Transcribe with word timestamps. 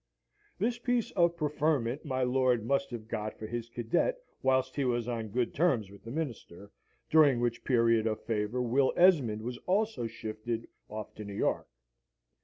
This 0.57 0.79
piece 0.79 1.11
of 1.11 1.37
preferment 1.37 2.05
my 2.05 2.23
lord 2.23 2.65
must 2.65 2.89
have 2.89 3.07
got 3.07 3.37
for 3.37 3.45
his 3.45 3.69
cadet 3.69 4.17
whilst 4.41 4.75
he 4.75 4.83
was 4.83 5.07
on 5.07 5.27
good 5.27 5.53
terms 5.53 5.91
with 5.91 6.03
the 6.03 6.09
Minister, 6.09 6.71
during 7.11 7.39
which 7.39 7.63
period 7.63 8.07
of 8.07 8.19
favour 8.25 8.63
Will 8.63 8.93
Esmond 8.97 9.43
was 9.43 9.59
also 9.67 10.07
shifted 10.07 10.67
off 10.89 11.13
to 11.13 11.23
New 11.23 11.35
York. 11.35 11.67